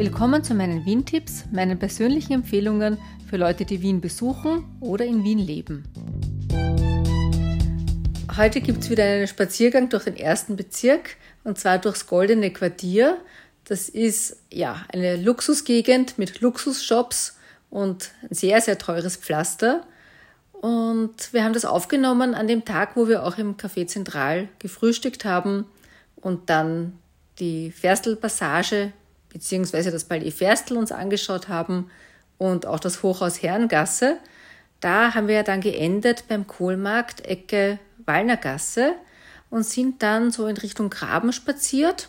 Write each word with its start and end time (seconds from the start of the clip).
Willkommen 0.00 0.42
zu 0.42 0.54
meinen 0.54 0.86
Wien-Tipps, 0.86 1.44
meinen 1.52 1.78
persönlichen 1.78 2.32
Empfehlungen 2.32 2.96
für 3.28 3.36
Leute, 3.36 3.66
die 3.66 3.82
Wien 3.82 4.00
besuchen 4.00 4.64
oder 4.80 5.04
in 5.04 5.24
Wien 5.24 5.38
leben. 5.38 5.84
Heute 8.34 8.62
gibt 8.62 8.82
es 8.82 8.88
wieder 8.88 9.04
einen 9.04 9.26
Spaziergang 9.26 9.90
durch 9.90 10.04
den 10.04 10.16
ersten 10.16 10.56
Bezirk 10.56 11.16
und 11.44 11.58
zwar 11.58 11.76
durchs 11.76 12.06
Goldene 12.06 12.50
Quartier. 12.50 13.18
Das 13.64 13.90
ist 13.90 14.38
ja 14.50 14.86
eine 14.90 15.16
Luxusgegend 15.16 16.16
mit 16.16 16.40
Luxusshops 16.40 17.36
und 17.68 18.12
ein 18.22 18.34
sehr, 18.34 18.62
sehr 18.62 18.78
teures 18.78 19.18
Pflaster. 19.18 19.86
Und 20.52 21.30
wir 21.34 21.44
haben 21.44 21.52
das 21.52 21.66
aufgenommen 21.66 22.32
an 22.32 22.48
dem 22.48 22.64
Tag, 22.64 22.96
wo 22.96 23.06
wir 23.06 23.22
auch 23.22 23.36
im 23.36 23.58
Café 23.58 23.86
Zentral 23.86 24.48
gefrühstückt 24.60 25.26
haben 25.26 25.66
und 26.16 26.48
dann 26.48 26.98
die 27.38 27.70
Ferstelpassage 27.70 28.94
bzw. 29.32 29.90
das 29.90 30.04
Palais 30.04 30.30
Ferstel 30.30 30.76
uns 30.76 30.92
angeschaut 30.92 31.48
haben 31.48 31.90
und 32.38 32.66
auch 32.66 32.80
das 32.80 33.02
Hochhaus 33.02 33.42
Herrengasse. 33.42 34.18
Da 34.80 35.14
haben 35.14 35.28
wir 35.28 35.36
ja 35.36 35.42
dann 35.42 35.60
geendet 35.60 36.24
beim 36.28 36.46
Kohlmarkt 36.46 37.26
Ecke 37.26 37.78
Wallnergasse 38.06 38.94
und 39.50 39.64
sind 39.64 40.02
dann 40.02 40.30
so 40.30 40.46
in 40.46 40.56
Richtung 40.56 40.90
Graben 40.90 41.32
spaziert 41.32 42.08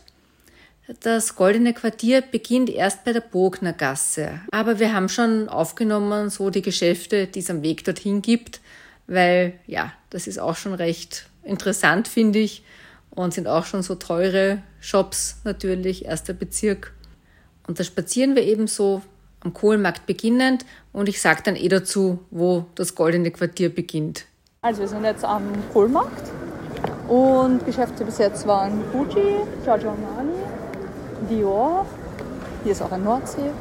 das 0.99 1.35
Goldene 1.35 1.73
Quartier 1.73 2.21
beginnt 2.21 2.69
erst 2.69 3.05
bei 3.05 3.13
der 3.13 3.21
Bogner 3.21 3.73
Gasse. 3.73 4.41
Aber 4.51 4.79
wir 4.79 4.93
haben 4.93 5.09
schon 5.09 5.47
aufgenommen, 5.47 6.29
so 6.29 6.49
die 6.49 6.61
Geschäfte, 6.61 7.27
die 7.27 7.39
es 7.39 7.49
am 7.49 7.61
Weg 7.61 7.83
dorthin 7.85 8.21
gibt, 8.21 8.59
weil 9.07 9.53
ja, 9.67 9.93
das 10.09 10.27
ist 10.27 10.39
auch 10.39 10.55
schon 10.55 10.73
recht 10.73 11.27
interessant, 11.43 12.07
finde 12.07 12.39
ich. 12.39 12.63
Und 13.09 13.33
sind 13.33 13.47
auch 13.47 13.65
schon 13.65 13.83
so 13.83 13.95
teure 13.95 14.61
Shops 14.79 15.41
natürlich, 15.43 16.05
erster 16.05 16.33
Bezirk. 16.33 16.93
Und 17.71 17.79
da 17.79 17.85
spazieren 17.85 18.35
wir 18.35 18.43
eben 18.43 18.67
so 18.67 19.01
am 19.39 19.53
Kohlenmarkt 19.53 20.05
beginnend 20.05 20.65
und 20.91 21.07
ich 21.07 21.21
sage 21.21 21.39
dann 21.45 21.55
eh 21.55 21.69
dazu, 21.69 22.19
wo 22.29 22.65
das 22.75 22.95
Goldene 22.95 23.31
Quartier 23.31 23.73
beginnt. 23.73 24.25
Also 24.61 24.81
wir 24.81 24.89
sind 24.89 25.05
jetzt 25.05 25.23
am 25.23 25.43
Kohlmarkt 25.71 26.29
und 27.07 27.65
Geschäfte 27.65 28.03
bis 28.03 28.17
jetzt 28.17 28.45
waren 28.45 28.83
Gucci, 28.91 29.37
Giorgio 29.63 29.91
Armani, 29.91 30.35
Dior. 31.29 31.85
Hier 32.63 32.73
ist 32.73 32.81
auch 32.81 32.91
ein 32.91 33.05
Nordsee. 33.05 33.51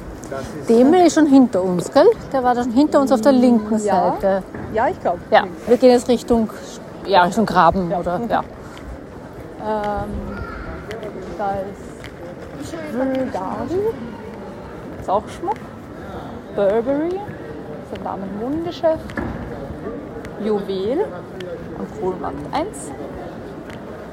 Demel 0.69 1.07
ist 1.07 1.15
schon 1.15 1.27
hinter 1.27 1.63
uns, 1.63 1.93
gell? 1.93 2.11
Der 2.33 2.43
war 2.43 2.57
schon 2.57 2.73
hinter 2.73 3.01
uns 3.01 3.13
auf 3.13 3.21
der 3.21 3.31
linken 3.31 3.79
ja. 3.85 4.11
Seite. 4.11 4.43
Ja, 4.75 4.89
ich 4.89 5.01
glaube. 5.01 5.21
Ja, 5.31 5.45
wir 5.69 5.77
gehen 5.77 5.91
jetzt 5.91 6.09
Richtung, 6.09 6.51
ja, 7.07 7.23
Richtung 7.23 7.47
Graben, 7.47 7.93
ja. 7.93 8.01
oder? 8.01 8.21
Ja. 8.29 8.43
Ähm, 9.61 10.11
da 11.39 11.53
ist 11.53 11.90
Bulgari, 12.93 13.95
ist 15.01 15.09
auch 15.09 15.29
Schmuck. 15.29 15.57
Burberry, 16.55 17.19
ein 17.95 18.05
Damen-Modengeschäft. 18.05 19.05
Juwel 20.45 21.07
am 21.79 22.01
Kohlmarkt 22.01 22.55
1. 22.55 22.93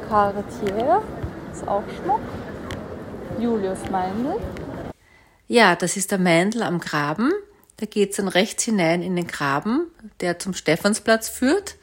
Cartier, 0.10 1.02
ist 1.52 1.68
auch 1.68 1.84
Schmuck. 2.02 2.22
Julius 3.40 3.80
Meindl. 3.92 4.36
Ja, 5.48 5.76
das 5.76 5.96
ist 5.96 6.12
der 6.12 6.20
Meindl 6.20 6.64
am 6.64 6.80
Graben. 6.80 7.32
Da 7.78 7.86
geht 7.86 8.12
es 8.12 8.18
dann 8.18 8.28
rechts 8.28 8.64
hinein 8.64 9.04
in 9.04 9.16
den 9.16 9.28
Graben, 9.28 9.88
der 10.20 10.40
zum 10.40 10.54
Stephansplatz 10.54 11.30
führt. 11.30 11.76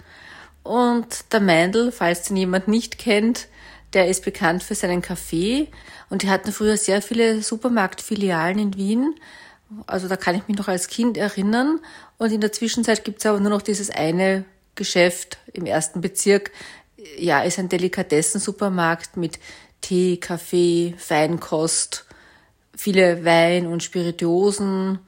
Und 0.65 1.33
der 1.33 1.41
Meindl, 1.41 1.93
falls 1.93 2.23
den 2.23 2.37
jemand 2.37 2.69
nicht 2.69 2.99
kennt, 2.99 3.49
der 3.95 4.09
ist 4.09 4.25
bekannt 4.25 4.63
für 4.63 4.75
seinen 4.75 5.03
Kaffee 5.03 5.69
und 6.11 6.23
die 6.23 6.31
hatten 6.31 6.53
früher 6.53 6.77
sehr 6.77 7.01
viele 7.01 7.43
Supermarktfilialen 7.43 8.59
in 8.59 8.77
Wien. 8.77 9.15
Also 9.87 10.09
da 10.09 10.17
kann 10.17 10.35
ich 10.37 10.47
mich 10.49 10.59
noch 10.59 10.69
als 10.69 10.89
Kind 10.89 11.17
erinnern. 11.17 11.81
Und 12.19 12.33
in 12.33 12.41
der 12.41 12.53
Zwischenzeit 12.53 13.05
gibt 13.05 13.21
es 13.21 13.27
aber 13.27 13.41
nur 13.41 13.51
noch 13.51 13.63
dieses 13.63 13.91
eine 13.91 14.45
Geschäft 14.75 15.39
im 15.53 15.67
ersten 15.67 16.01
Bezirk. 16.01 16.51
Ja, 17.19 17.43
ist 17.43 17.59
ein 17.59 17.69
Delikatessen-Supermarkt 17.69 19.17
mit 19.17 19.39
Tee, 19.81 20.17
Kaffee, 20.17 20.95
Feinkost, 20.97 22.07
viele 22.77 23.25
Wein 23.25 23.67
und 23.67 23.83
Spirituosen. 23.83 24.99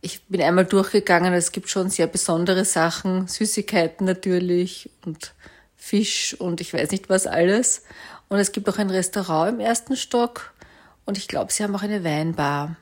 Ich 0.00 0.22
bin 0.26 0.40
einmal 0.40 0.64
durchgegangen, 0.64 1.34
es 1.34 1.50
gibt 1.50 1.68
schon 1.68 1.90
sehr 1.90 2.06
besondere 2.06 2.64
Sachen, 2.64 3.26
Süßigkeiten 3.26 4.06
natürlich 4.06 4.90
und 5.04 5.34
Fisch 5.78 6.34
und 6.38 6.60
ich 6.60 6.74
weiß 6.74 6.90
nicht 6.90 7.08
was 7.08 7.26
alles. 7.26 7.84
Und 8.28 8.38
es 8.38 8.52
gibt 8.52 8.68
auch 8.68 8.76
ein 8.76 8.90
Restaurant 8.90 9.54
im 9.54 9.60
ersten 9.60 9.96
Stock 9.96 10.52
und 11.06 11.16
ich 11.16 11.28
glaube, 11.28 11.50
sie 11.50 11.64
haben 11.64 11.74
auch 11.74 11.82
eine 11.82 12.04
Weinbar. 12.04 12.76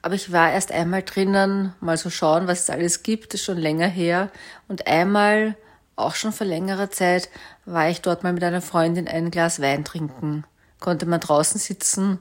Aber 0.00 0.14
ich 0.14 0.30
war 0.30 0.52
erst 0.52 0.70
einmal 0.70 1.02
drinnen, 1.02 1.74
mal 1.80 1.96
so 1.96 2.10
schauen, 2.10 2.46
was 2.46 2.60
es 2.60 2.70
alles 2.70 3.02
gibt, 3.02 3.34
das 3.34 3.40
ist 3.40 3.46
schon 3.46 3.58
länger 3.58 3.88
her. 3.88 4.30
Und 4.68 4.86
einmal, 4.86 5.56
auch 5.96 6.14
schon 6.14 6.32
vor 6.32 6.46
längerer 6.46 6.90
Zeit, 6.90 7.28
war 7.64 7.88
ich 7.88 8.00
dort 8.00 8.22
mal 8.22 8.32
mit 8.32 8.44
einer 8.44 8.62
Freundin 8.62 9.08
ein 9.08 9.32
Glas 9.32 9.60
Wein 9.60 9.84
trinken 9.84 10.44
konnte 10.82 11.06
man 11.06 11.20
draußen 11.20 11.58
sitzen. 11.58 12.18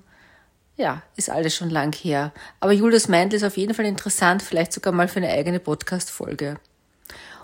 Ja, 0.77 1.03
ist 1.17 1.29
alles 1.29 1.53
schon 1.53 1.69
lang 1.69 1.93
her. 1.93 2.31
Aber 2.61 2.71
Julius 2.71 3.09
Meindl 3.09 3.35
ist 3.35 3.43
auf 3.43 3.57
jeden 3.57 3.73
Fall 3.73 3.85
interessant, 3.85 4.41
vielleicht 4.41 4.71
sogar 4.71 4.93
mal 4.93 5.09
für 5.09 5.17
eine 5.17 5.29
eigene 5.29 5.59
Podcast-Folge. 5.59 6.57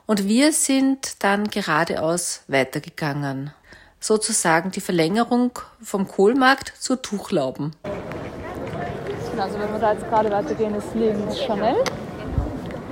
Und 0.08 0.26
wir 0.26 0.54
sind 0.54 1.22
dann 1.22 1.50
geradeaus 1.50 2.44
weitergegangen. 2.48 3.52
Sozusagen 4.00 4.72
die 4.72 4.80
Verlängerung 4.80 5.60
vom 5.82 6.08
Kohlmarkt 6.08 6.72
zur 6.80 7.02
Tuchlauben. 7.02 7.76
Genau, 9.32 9.44
also 9.44 9.60
wenn 9.60 9.70
wir 9.70 9.80
da 9.80 9.92
jetzt 9.92 10.08
gerade 10.08 10.32
weitergehen, 10.32 10.74
ist 10.76 10.96
links 10.96 11.38
Chanel, 11.42 11.84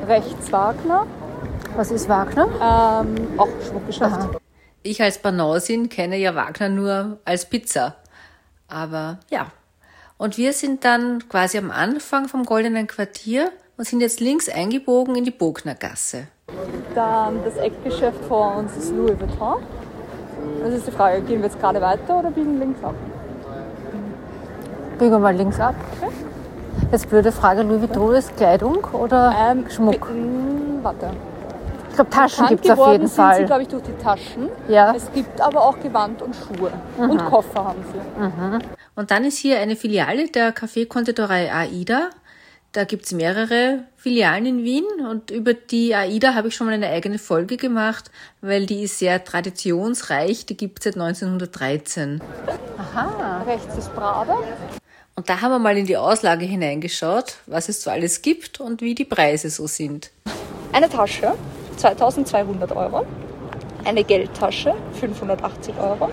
rechts 0.06 0.52
Wagner. 0.52 1.08
Was 1.78 1.90
ist 1.90 2.09
Wagner? 2.09 2.50
Ähm, 2.62 3.40
auch 3.40 3.47
Schmuckgeschäft. 3.66 4.38
Ich 4.84 5.02
als 5.02 5.18
Banausin 5.18 5.88
kenne 5.88 6.18
ja 6.18 6.36
Wagner 6.36 6.68
nur 6.68 7.20
als 7.24 7.50
Pizza. 7.50 7.96
Aber 8.68 9.20
ja. 9.30 9.52
Und 10.18 10.38
wir 10.38 10.52
sind 10.52 10.84
dann 10.84 11.30
quasi 11.30 11.58
am 11.58 11.72
Anfang 11.72 12.28
vom 12.28 12.44
Goldenen 12.44 12.88
Quartier 12.88 13.53
und 13.78 13.88
sind 13.88 14.02
jetzt 14.02 14.20
links 14.20 14.50
eingebogen 14.50 15.16
in 15.16 15.24
die 15.24 15.32
Bognergasse. 15.32 16.28
Dann 16.96 17.44
das 17.44 17.58
Eckgeschäft 17.58 18.24
vor 18.26 18.56
uns 18.56 18.76
ist 18.78 18.94
Louis 18.96 19.20
Vuitton. 19.20 19.62
Das 20.64 20.74
ist 20.74 20.88
die 20.88 20.92
Frage, 20.92 21.22
gehen 21.22 21.40
wir 21.40 21.50
jetzt 21.50 21.60
gerade 21.60 21.82
weiter 21.82 22.20
oder 22.20 22.32
biegen 22.32 22.58
links 22.58 22.82
ab? 22.84 22.96
Biegen 24.98 25.12
wir 25.12 25.20
mal 25.20 25.36
links 25.36 25.60
ab. 25.60 25.76
Okay. 26.02 26.12
Jetzt 26.92 27.10
blöde 27.10 27.32
Frage, 27.32 27.64
Louis 27.64 27.82
Vuitton 27.82 28.16
ist 28.16 28.38
Kleidung 28.38 28.78
oder 28.94 29.36
ähm, 29.38 29.66
Schmuck? 29.70 30.08
Warte. 30.82 31.10
Ich 31.90 31.96
glaube, 31.96 32.10
Taschen 32.10 32.48
gibt 32.48 32.66
es 32.66 32.72
auf 32.72 32.92
jeden 32.92 33.08
sind 33.08 33.16
Fall. 33.16 33.38
sie, 33.38 33.46
glaube 33.46 33.62
ich, 33.64 33.68
durch 33.68 33.84
die 33.84 34.04
Taschen. 34.04 34.50
Ja. 34.68 34.94
Es 34.96 35.12
gibt 35.12 35.40
aber 35.42 35.62
auch 35.62 35.80
Gewand 35.80 36.22
und 36.22 36.36
Schuhe. 36.36 36.72
Mhm. 36.98 37.10
Und 37.10 37.26
Koffer 37.26 37.66
haben 37.66 37.84
sie. 37.92 38.22
Mhm. 38.22 38.60
Und 38.96 39.12
dann 39.12 39.24
ist 39.26 39.38
hier 39.38 39.60
eine 39.60 39.76
Filiale 39.76 40.28
der 40.28 40.52
Kaffeekonditorei 40.52 41.54
AIDA. 41.54 42.10
Da 42.75 42.84
gibt 42.84 43.06
es 43.06 43.13
mehrere 43.13 43.86
Filialen 43.96 44.46
in 44.46 44.63
Wien 44.66 44.84
und 45.09 45.31
über 45.31 45.53
die 45.53 45.96
AIDA 45.96 46.34
habe 46.34 46.50
ich 46.50 46.56
schon 46.56 46.68
mal 46.68 46.74
eine 46.74 46.90
eigene 46.90 47.19
Folge 47.19 47.56
gemacht, 47.56 48.12
weil 48.41 48.66
die 48.66 48.84
ist 48.84 49.00
sehr 49.00 49.24
traditionsreich. 49.24 50.46
Die 50.46 50.58
gibt 50.58 50.80
es 50.80 50.84
seit 50.84 50.96
1913. 50.96 52.19
Aha. 52.78 53.44
Rechts 53.47 53.78
ist 53.78 53.96
Prada. 53.96 54.40
Und 55.16 55.30
da 55.30 55.40
haben 55.40 55.52
wir 55.52 55.59
mal 55.59 55.78
in 55.78 55.85
die 55.85 55.96
Auslage 55.96 56.44
hineingeschaut, 56.44 57.38
was 57.46 57.69
es 57.69 57.81
so 57.81 57.91
alles 57.91 58.22
gibt 58.22 58.59
und 58.59 58.81
wie 58.81 58.94
die 58.94 59.06
Preise 59.06 59.50
so 59.50 59.68
sind. 59.68 60.12
Eine 60.74 60.90
Tasche 60.90 61.34
2200 61.78 62.74
Euro, 62.74 63.06
eine 63.85 64.03
Geldtasche 64.03 64.75
580 65.00 65.75
Euro, 65.78 66.09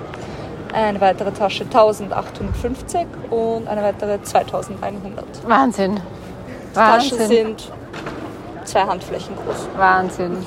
eine 0.73 1.01
weitere 1.01 1.33
Tasche 1.33 1.65
1850 1.65 3.01
und 3.31 3.67
eine 3.67 3.83
weitere 3.83 4.23
2100. 4.23 5.49
Wahnsinn. 5.49 6.01
Die 6.73 6.77
Wahnsinn. 6.77 7.19
Taschen 7.19 7.29
sind 7.29 7.73
zwei 8.65 8.83
Handflächen 8.83 9.37
groß. 9.37 9.69
Wahnsinn. 9.77 10.45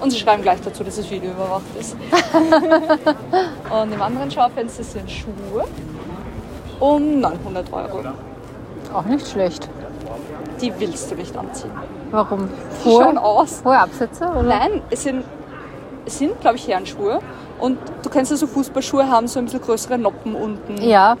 Und 0.00 0.10
sie 0.10 0.18
schreiben 0.18 0.42
gleich 0.42 0.60
dazu, 0.62 0.82
dass 0.82 0.96
das 0.96 1.10
Video 1.10 1.32
überwacht 1.32 1.62
ist. 1.78 1.94
und 3.70 3.92
im 3.92 4.00
anderen 4.00 4.30
Schaufenster 4.30 4.82
sind 4.82 5.10
Schuhe 5.10 5.64
um 6.78 7.20
900 7.20 7.70
Euro. 7.72 8.00
Auch 8.94 9.04
nicht 9.04 9.28
schlecht. 9.28 9.68
Die 10.62 10.72
willst 10.78 11.10
du 11.10 11.14
nicht 11.14 11.36
anziehen. 11.36 11.70
Warum? 12.10 12.48
Die 12.84 12.90
schauen 12.90 13.18
aus. 13.18 13.62
Hohe 13.64 13.78
Absätze? 13.78 14.24
Oder? 14.24 14.42
Nein, 14.42 14.82
es 14.90 15.02
sind, 15.02 15.24
es 16.06 16.18
sind 16.18 16.40
glaube 16.40 16.56
ich, 16.56 16.66
Herrenschuhe. 16.66 17.20
Und 17.58 17.78
du 18.02 18.08
kennst 18.08 18.30
ja 18.30 18.38
so 18.38 18.46
Fußballschuhe, 18.46 19.06
haben 19.08 19.28
so 19.28 19.38
ein 19.38 19.44
bisschen 19.44 19.60
größere 19.60 19.98
Noppen 19.98 20.34
unten. 20.34 20.80
Ja. 20.82 21.18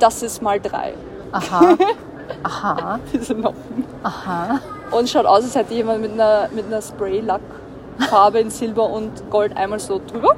Das 0.00 0.22
ist 0.22 0.42
mal 0.42 0.60
drei. 0.60 0.94
Aha. 1.30 1.76
Aha. 2.46 2.98
Diese 3.12 3.34
Noppen. 3.34 3.84
Aha. 4.04 4.60
Und 4.92 5.08
schaut 5.08 5.26
aus, 5.26 5.42
als 5.44 5.54
hätte 5.56 5.74
jemand 5.74 6.00
mit 6.00 6.12
einer, 6.12 6.48
mit 6.54 6.66
einer 6.66 6.80
Spray-Lack-Farbe 6.80 8.38
in 8.38 8.50
Silber 8.50 8.88
und 8.88 9.28
Gold 9.30 9.56
einmal 9.56 9.80
so 9.80 10.00
drüber. 10.06 10.36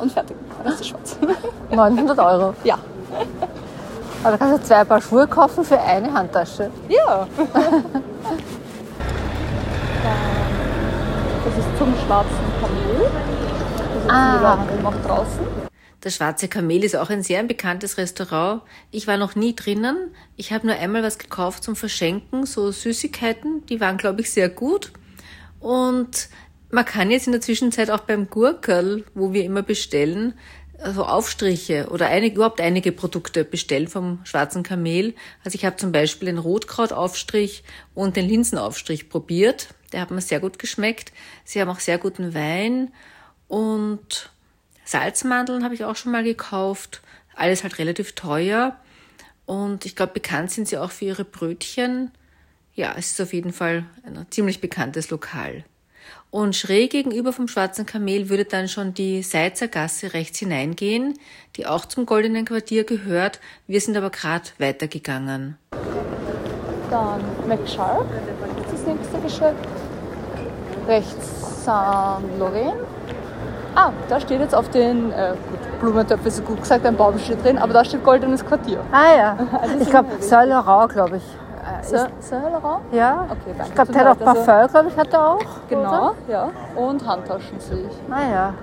Und 0.00 0.12
fertig. 0.12 0.36
Das 0.64 0.74
ist 0.80 0.88
schwarz. 0.88 1.18
900 1.70 2.18
Euro. 2.18 2.54
Ja. 2.64 2.78
Aber 4.22 4.32
da 4.32 4.38
kannst 4.38 4.62
du 4.62 4.66
zwei 4.66 4.84
Paar 4.84 5.00
Schuhe 5.00 5.26
kaufen 5.26 5.62
für 5.64 5.78
eine 5.78 6.12
Handtasche. 6.12 6.70
Ja. 6.88 7.26
das 11.44 11.58
ist 11.58 11.78
zum 11.78 11.94
schwarzen 12.06 12.52
Kamel. 12.60 13.10
Das 13.94 14.04
ist 14.04 14.10
Ah. 14.10 14.58
auch 14.84 15.06
draußen. 15.06 15.66
Das 16.06 16.14
Schwarze 16.14 16.46
Kamel 16.46 16.84
ist 16.84 16.94
auch 16.94 17.10
ein 17.10 17.24
sehr 17.24 17.42
bekanntes 17.42 17.98
Restaurant. 17.98 18.62
Ich 18.92 19.08
war 19.08 19.16
noch 19.16 19.34
nie 19.34 19.56
drinnen. 19.56 20.14
Ich 20.36 20.52
habe 20.52 20.64
nur 20.64 20.76
einmal 20.76 21.02
was 21.02 21.18
gekauft 21.18 21.64
zum 21.64 21.74
Verschenken, 21.74 22.46
so 22.46 22.70
Süßigkeiten. 22.70 23.66
Die 23.66 23.80
waren, 23.80 23.96
glaube 23.96 24.20
ich, 24.20 24.30
sehr 24.30 24.48
gut. 24.48 24.92
Und 25.58 26.28
man 26.70 26.84
kann 26.84 27.10
jetzt 27.10 27.26
in 27.26 27.32
der 27.32 27.40
Zwischenzeit 27.40 27.90
auch 27.90 28.02
beim 28.02 28.30
Gurkel, 28.30 29.04
wo 29.14 29.32
wir 29.32 29.42
immer 29.42 29.64
bestellen, 29.64 30.34
also 30.78 31.04
Aufstriche 31.04 31.88
oder 31.90 32.06
einige, 32.06 32.36
überhaupt 32.36 32.60
einige 32.60 32.92
Produkte 32.92 33.44
bestellen 33.44 33.88
vom 33.88 34.20
Schwarzen 34.22 34.62
Kamel. 34.62 35.12
Also 35.42 35.56
ich 35.56 35.64
habe 35.64 35.74
zum 35.74 35.90
Beispiel 35.90 36.26
den 36.26 36.38
Rotkrautaufstrich 36.38 37.64
und 37.94 38.14
den 38.14 38.28
Linsenaufstrich 38.28 39.08
probiert. 39.08 39.74
Der 39.92 40.02
hat 40.02 40.12
mir 40.12 40.20
sehr 40.20 40.38
gut 40.38 40.60
geschmeckt. 40.60 41.10
Sie 41.42 41.60
haben 41.60 41.68
auch 41.68 41.80
sehr 41.80 41.98
guten 41.98 42.32
Wein 42.32 42.92
und 43.48 44.30
Salzmandeln 44.86 45.64
habe 45.64 45.74
ich 45.74 45.84
auch 45.84 45.96
schon 45.96 46.12
mal 46.12 46.24
gekauft. 46.24 47.02
Alles 47.34 47.64
halt 47.64 47.78
relativ 47.78 48.14
teuer. 48.14 48.76
Und 49.44 49.84
ich 49.84 49.94
glaube, 49.94 50.14
bekannt 50.14 50.50
sind 50.50 50.68
sie 50.68 50.78
auch 50.78 50.90
für 50.90 51.04
ihre 51.04 51.24
Brötchen. 51.24 52.10
Ja, 52.74 52.94
es 52.96 53.12
ist 53.12 53.20
auf 53.20 53.32
jeden 53.32 53.52
Fall 53.52 53.84
ein 54.04 54.26
ziemlich 54.30 54.60
bekanntes 54.60 55.10
Lokal. 55.10 55.64
Und 56.30 56.54
schräg 56.54 56.90
gegenüber 56.90 57.32
vom 57.32 57.48
Schwarzen 57.48 57.86
Kamel 57.86 58.28
würde 58.28 58.44
dann 58.44 58.68
schon 58.68 58.94
die 58.94 59.22
Seizer 59.22 59.68
Gasse 59.68 60.12
rechts 60.12 60.38
hineingehen, 60.38 61.14
die 61.56 61.66
auch 61.66 61.86
zum 61.86 62.06
Goldenen 62.06 62.44
Quartier 62.44 62.84
gehört. 62.84 63.40
Wir 63.66 63.80
sind 63.80 63.96
aber 63.96 64.10
gerade 64.10 64.44
weitergegangen. 64.58 65.56
Dann 66.90 67.20
McSharp, 67.48 68.06
das 68.70 68.86
nächste 68.86 69.18
Geschäft. 69.20 69.68
Rechts 70.86 71.64
Saint 71.64 72.38
Laurent. 72.38 72.76
Ah, 73.76 73.90
da 74.08 74.18
steht 74.18 74.40
jetzt 74.40 74.54
auf 74.54 74.70
den, 74.70 75.12
äh, 75.12 75.32
gut, 75.50 75.80
Blumentöpfe 75.80 76.28
ist 76.28 76.44
gut 76.46 76.60
gesagt, 76.62 76.86
ein 76.86 76.96
Baum 76.96 77.18
steht 77.18 77.44
drin, 77.44 77.58
aber 77.58 77.74
da 77.74 77.84
steht 77.84 78.02
Goldenes 78.02 78.44
Quartier. 78.44 78.78
Ah 78.90 79.16
ja, 79.16 79.36
ich 79.80 79.90
glaube 79.90 80.08
Saint 80.20 80.48
Laurent, 80.48 80.92
glaube 80.92 81.16
ich. 81.18 81.22
Saint 81.82 82.10
Saint 82.20 82.44
Laurent? 82.44 82.80
Ja, 82.92 83.26
Okay, 83.28 83.54
danke. 83.56 83.64
ich 83.68 83.74
glaube, 83.74 83.92
der 83.92 84.04
hat 84.08 84.22
auch 84.22 84.26
also- 84.28 84.44
Parfum, 84.44 84.70
glaube 84.72 84.88
ich, 84.88 84.96
hat 84.96 85.12
er 85.12 85.28
auch. 85.30 85.38
Genau, 85.68 85.88
Oder? 85.88 86.14
ja. 86.28 86.48
Und 86.74 87.06
Handtaschen 87.06 87.60
sehe 87.60 87.78
ich. 87.86 88.12
Ah 88.12 88.22
ja, 88.32 88.54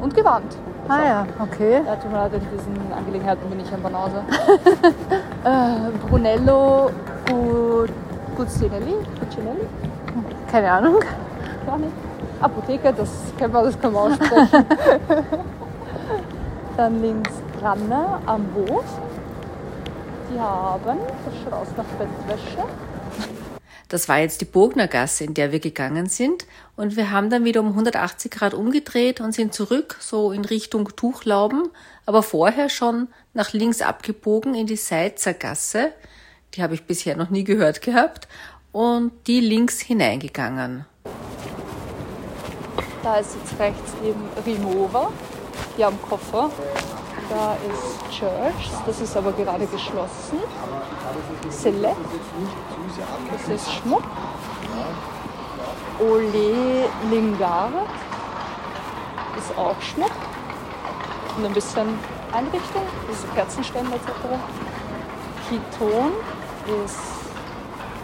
Und 0.00 0.14
Gewand. 0.14 0.56
ah 0.88 0.98
ja, 1.04 1.26
okay. 1.42 1.82
Ja, 1.86 1.96
tut 1.96 2.10
mir 2.12 2.18
leid, 2.18 2.32
in 2.34 2.40
diesen 2.56 2.92
Angelegenheiten 2.96 3.50
bin 3.50 3.60
ich 3.60 3.72
ein 3.72 3.82
Banause. 3.82 4.22
äh, 5.44 6.08
Brunello 6.08 6.90
Gu- 7.28 7.86
Guccinelli? 8.36 8.94
Guccinelli? 9.18 9.66
Keine 10.50 10.70
Ahnung. 10.70 10.94
Gar 11.66 11.78
nicht. 11.78 11.92
Apotheke, 12.40 12.92
das 12.96 13.10
kennen 13.38 13.52
wir, 13.52 13.62
das 13.62 13.80
können 13.80 13.94
wir 13.94 14.00
aussprechen. 14.00 14.66
Dann 16.76 17.02
links 17.02 17.32
Granne 17.58 18.20
am 18.26 18.46
Hof. 18.54 18.84
Die 20.32 20.40
haben, 20.40 20.98
das 21.24 21.34
schaut 21.42 21.52
aus 21.52 21.68
nach 21.76 21.84
Bettwäsche. 21.98 22.64
Das 23.88 24.08
war 24.08 24.20
jetzt 24.20 24.40
die 24.40 24.44
Bognergasse, 24.44 25.24
in 25.24 25.34
der 25.34 25.50
wir 25.50 25.58
gegangen 25.58 26.06
sind. 26.06 26.46
Und 26.76 26.96
wir 26.96 27.10
haben 27.10 27.28
dann 27.28 27.44
wieder 27.44 27.60
um 27.60 27.70
180 27.70 28.30
Grad 28.30 28.54
umgedreht 28.54 29.20
und 29.20 29.32
sind 29.32 29.52
zurück, 29.52 29.96
so 29.98 30.30
in 30.30 30.44
Richtung 30.44 30.94
Tuchlauben, 30.94 31.68
aber 32.06 32.22
vorher 32.22 32.68
schon 32.68 33.08
nach 33.34 33.52
links 33.52 33.82
abgebogen 33.82 34.54
in 34.54 34.68
die 34.68 34.76
Seizer 34.76 35.34
Gasse. 35.34 35.92
Die 36.54 36.62
habe 36.62 36.74
ich 36.74 36.84
bisher 36.84 37.16
noch 37.16 37.30
nie 37.30 37.42
gehört 37.42 37.82
gehabt. 37.82 38.28
Und 38.70 39.10
die 39.26 39.40
links 39.40 39.80
hineingegangen. 39.80 40.86
Da 43.02 43.16
ist 43.16 43.34
jetzt 43.34 43.58
rechts 43.58 43.94
eben 44.02 44.28
Rimova, 44.44 45.08
die 45.76 45.84
am 45.84 46.00
Koffer. 46.02 46.50
Da 47.30 47.54
ist 47.54 48.18
Church, 48.18 48.70
das 48.86 49.00
ist 49.00 49.16
aber 49.16 49.32
gerade 49.32 49.66
geschlossen. 49.66 50.40
Select, 51.48 51.96
das 53.32 53.48
ist 53.48 53.72
Schmuck. 53.72 54.02
Ole 55.98 56.88
Lingard 57.10 57.72
ist 59.38 59.56
auch 59.56 59.80
Schmuck. 59.80 60.10
Und 61.36 61.46
ein 61.46 61.52
bisschen 61.52 61.98
Einrichtung, 62.32 62.82
das 63.08 63.18
ist 63.18 63.34
Kerzenständer 63.34 63.94
etc. 63.94 64.10
Kiton 65.48 66.12
ist 66.84 66.98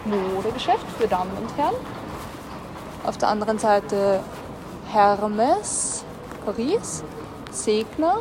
Modegeschäft 0.05 0.85
für 0.97 1.07
Damen 1.07 1.31
und 1.39 1.55
Herren. 1.57 1.75
Auf 3.05 3.17
der 3.17 3.29
anderen 3.29 3.59
Seite 3.59 4.21
Hermes, 4.91 6.03
Paris, 6.45 7.03
Segner. 7.51 8.17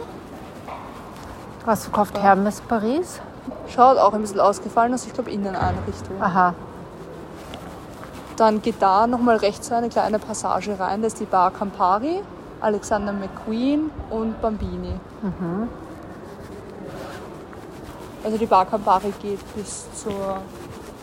Was 1.65 1.85
verkauft 1.85 2.19
Hermes 2.21 2.61
Paris? 2.61 3.21
Schaut 3.69 3.99
auch 3.99 4.13
ein 4.13 4.21
bisschen 4.21 4.41
ausgefallen 4.41 4.95
aus, 4.95 5.07
ich 5.07 5.13
glaube 5.13 5.31
Inneneinrichtung. 5.31 6.21
Aha. 6.21 6.55
Dann 8.37 8.61
geht 8.63 8.77
da 8.81 9.07
nochmal 9.07 9.37
rechts 9.37 9.69
so 9.69 9.75
eine 9.75 9.89
kleine 9.89 10.19
Passage 10.19 10.79
rein, 10.79 11.03
das 11.03 11.15
ist 11.15 11.21
die 11.21 11.25
Bar 11.25 11.51
Campari, 11.51 12.23
Alexander 12.61 13.13
McQueen 13.13 13.91
und 14.11 14.41
Bambini. 14.43 15.01
Also 18.23 18.37
die 18.39 18.47
Bar 18.47 18.67
Campari 18.67 19.13
geht 19.23 19.41
bis 19.55 19.87
zur, 19.95 20.39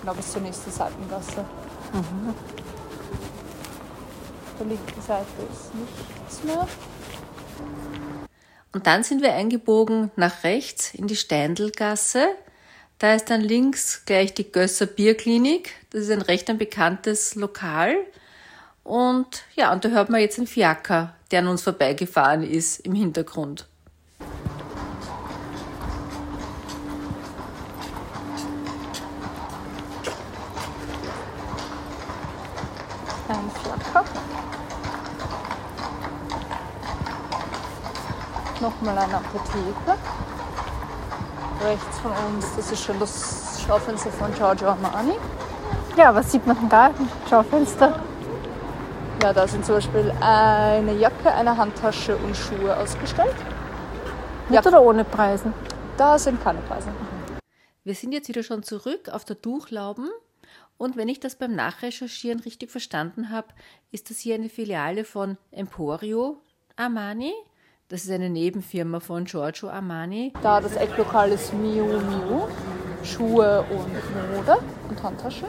genau, 0.01 0.13
bis 0.13 0.31
zur 0.31 0.41
nächsten 0.41 0.71
Seitengasse. 0.71 1.45
Auf 1.93 2.62
der 4.63 4.77
linken 4.77 5.01
Seite 5.01 5.27
ist 5.51 5.73
nichts 5.75 6.43
mehr. 6.43 6.67
Und 8.71 8.87
dann 8.87 9.03
sind 9.03 9.21
wir 9.21 9.33
eingebogen 9.33 10.11
nach 10.15 10.43
rechts 10.43 10.93
in 10.93 11.07
die 11.07 11.15
Steindelgasse. 11.15 12.27
Da 12.97 13.13
ist 13.13 13.29
dann 13.29 13.41
links 13.41 14.05
gleich 14.05 14.33
die 14.33 14.51
Gösser 14.51 14.85
Bierklinik. 14.85 15.71
Das 15.91 16.03
ist 16.03 16.11
ein 16.11 16.21
recht 16.21 16.49
ein 16.49 16.57
bekanntes 16.57 17.35
Lokal. 17.35 17.95
Und 18.83 19.43
ja, 19.55 19.71
und 19.71 19.85
da 19.85 19.89
hört 19.89 20.09
man 20.09 20.21
jetzt 20.21 20.37
einen 20.37 20.47
Fiaker, 20.47 21.15
der 21.31 21.39
an 21.39 21.47
uns 21.47 21.61
vorbeigefahren 21.61 22.43
ist 22.43 22.79
im 22.79 22.95
Hintergrund. 22.95 23.67
Ein 33.29 33.51
Flacker. 33.51 34.42
Nochmal 38.63 38.97
eine 38.97 39.15
Apotheke. 39.15 39.97
Rechts 41.61 41.99
von 41.99 42.11
uns, 42.11 42.55
das 42.55 42.71
ist 42.71 42.81
schon 42.81 42.97
das 42.97 43.61
Schaufenster 43.61 44.09
von 44.09 44.33
Giorgio 44.33 44.69
Armani. 44.69 45.15
Ja, 45.97 46.15
was 46.15 46.31
sieht 46.31 46.47
man 46.47 46.57
denn 46.57 46.69
da 46.69 46.87
im 46.87 47.09
Schaufenster? 47.29 48.01
Ja, 49.21 49.33
da 49.33 49.45
sind 49.49 49.65
zum 49.65 49.75
Beispiel 49.75 50.13
eine 50.21 50.93
Jacke, 50.93 51.29
eine 51.33 51.57
Handtasche 51.57 52.15
und 52.15 52.37
Schuhe 52.37 52.77
ausgestellt. 52.77 53.35
Mit 54.47 54.63
Ja. 54.63 54.65
oder 54.65 54.81
ohne 54.81 55.03
Preisen? 55.03 55.53
Da 55.97 56.17
sind 56.17 56.41
keine 56.41 56.61
Preise. 56.61 56.87
Wir 57.83 57.95
sind 57.95 58.13
jetzt 58.13 58.29
wieder 58.29 58.43
schon 58.43 58.63
zurück 58.63 59.09
auf 59.09 59.25
der 59.25 59.35
Duchlauben. 59.35 60.09
Und 60.77 60.95
wenn 60.95 61.09
ich 61.09 61.19
das 61.19 61.35
beim 61.35 61.53
Nachrecherchieren 61.53 62.39
richtig 62.39 62.71
verstanden 62.71 63.29
habe, 63.29 63.49
ist 63.91 64.09
das 64.09 64.19
hier 64.19 64.35
eine 64.35 64.47
Filiale 64.47 65.03
von 65.03 65.37
Emporio 65.51 66.37
Armani. 66.77 67.33
Das 67.93 68.05
ist 68.05 68.09
eine 68.09 68.27
Nebenfirma 68.27 68.99
von 68.99 69.25
Giorgio 69.25 69.69
Armani. 69.69 70.33
Da 70.41 70.59
das 70.59 70.75
Ecklokal 70.75 71.31
ist 71.31 71.53
Miu 71.53 71.85
Miu. 71.85 72.47
Schuhe 73.03 73.63
und 73.69 74.35
Mode 74.35 74.57
und 74.89 75.03
Handtaschen. 75.03 75.47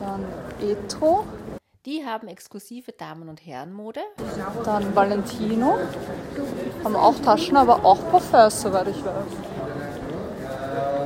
Dann 0.00 0.24
Etro, 0.60 1.24
Die 1.86 2.04
haben 2.04 2.26
exklusive 2.26 2.90
Damen- 2.90 3.28
und 3.28 3.46
Herrenmode. 3.46 4.00
dann 4.64 4.96
Valentino. 4.96 5.78
Haben 6.82 6.96
auch 6.96 7.14
Taschen, 7.20 7.56
aber 7.56 7.84
auch 7.84 8.00
Parfums, 8.10 8.60
soweit 8.60 8.88
ich 8.88 9.04
weiß. 9.04 9.14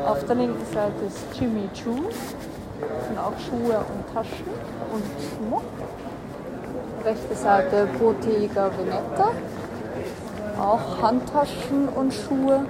Auf 0.07 0.25
der 0.25 0.37
linken 0.37 0.65
Seite 0.73 1.05
ist 1.07 1.39
Jimmy 1.39 1.69
Choo. 1.75 1.97
Und 3.11 3.19
auch 3.19 3.35
Schuhe 3.39 3.77
und 3.77 4.15
Taschen 4.15 4.47
und 4.91 5.05
Schmuck. 5.21 5.65
Rechte 7.05 7.35
Seite 7.35 7.89
Bottega 7.99 8.71
Veneta. 8.77 9.33
Auch 10.59 11.03
Handtaschen 11.03 11.89
und 11.89 12.13
Schuhe. 12.13 12.65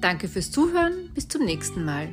Danke 0.00 0.28
fürs 0.28 0.50
Zuhören, 0.50 1.10
bis 1.14 1.28
zum 1.28 1.44
nächsten 1.44 1.84
Mal. 1.84 2.08